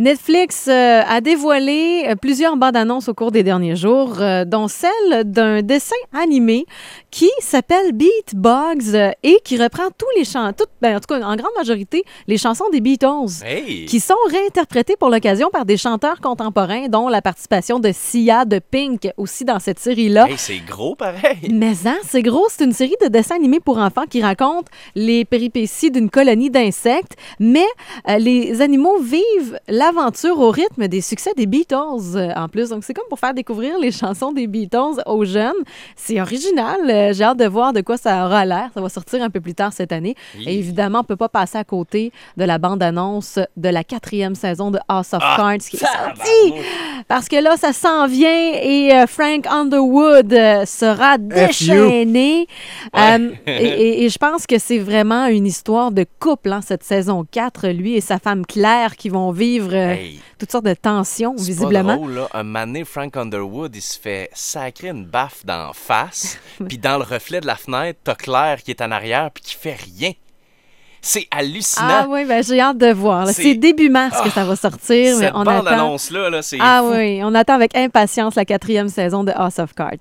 [0.00, 4.66] Netflix euh, a dévoilé euh, plusieurs bandes annonces au cours des derniers jours, euh, dont
[4.66, 6.64] celle d'un dessin animé
[7.10, 11.16] qui s'appelle Beat Bugs et qui reprend tous les chants, toutes, ben, en tout cas
[11.16, 13.44] en grande majorité, les chansons des Beatles.
[13.44, 13.84] Hey!
[13.84, 18.58] Qui sont réinterprétées pour l'occasion par des chanteurs contemporains, dont la participation de Sia de
[18.58, 20.28] Pink aussi dans cette série-là.
[20.30, 21.40] Hey, c'est gros pareil.
[21.52, 25.26] Mais hein, c'est gros, c'est une série de dessins animés pour enfants qui raconte les
[25.26, 27.66] péripéties d'une colonie d'insectes, mais
[28.08, 29.58] euh, les animaux vivent
[29.94, 31.74] l'aventure au rythme des succès des Beatles
[32.16, 32.68] euh, en plus.
[32.70, 35.52] Donc c'est comme pour faire découvrir les chansons des Beatles aux jeunes.
[35.96, 36.78] C'est original.
[36.88, 38.70] Euh, J'ai hâte de voir de quoi ça aura l'air.
[38.74, 40.14] Ça va sortir un peu plus tard cette année.
[40.38, 40.44] Oui.
[40.46, 44.70] Et évidemment, on peut pas passer à côté de la bande-annonce de la quatrième saison
[44.70, 46.54] de House of Ah, Cards qui est sortie.
[47.08, 50.32] Parce que là, ça s'en vient et euh, Frank Underwood
[50.66, 52.46] sera déchaîné.
[53.46, 57.24] Et, et- et je pense que c'est vraiment une histoire de couple, hein, cette saison
[57.30, 61.34] 4, lui et sa femme Claire qui vont vivre euh, Hey, toutes sortes de tensions,
[61.36, 61.90] visiblement.
[61.90, 62.28] pas drôle, là.
[62.34, 67.04] Un donné, Frank Underwood, il se fait sacrer une baffe d'en face, puis dans le
[67.04, 70.12] reflet de la fenêtre, t'as Claire qui est en arrière, puis qui fait rien.
[71.02, 71.86] C'est hallucinant.
[71.88, 73.24] Ah oui, ben, j'ai hâte de voir.
[73.24, 73.32] là.
[73.32, 75.54] C'est- début mars que ça va sortir, mais Cette on attend.
[75.62, 76.92] bande-annonce-là, là, c'est Ah fou.
[76.94, 79.96] oui, on attend avec impatience la quatrième saison de House of Cards.